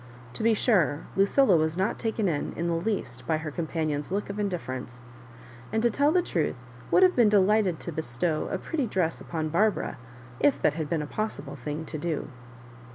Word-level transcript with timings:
To 0.33 0.41
be 0.41 0.55
sure, 0.55 1.05
Lucilla 1.15 1.55
was 1.55 1.77
not 1.77 1.99
taken 1.99 2.27
in, 2.27 2.53
in 2.53 2.65
the 2.65 2.73
least, 2.73 3.27
by 3.27 3.37
her 3.37 3.51
companion's 3.51 4.11
look 4.11 4.31
of 4.31 4.39
indifference, 4.39 5.03
and, 5.71 5.83
to 5.83 5.91
tell 5.91 6.11
the 6.11 6.23
truth, 6.23 6.59
would 6.89 7.03
have 7.03 7.15
been 7.15 7.29
delighted 7.29 7.79
to 7.81 7.91
bestow 7.91 8.49
a 8.51 8.57
pretty 8.57 8.87
dress 8.87 9.21
upon 9.21 9.49
Barbara, 9.49 9.99
if 10.39 10.59
that 10.63 10.73
had 10.73 10.89
been 10.89 11.03
a 11.03 11.05
possible 11.05 11.55
thing 11.55 11.85
to 11.85 11.99
do. 11.99 12.29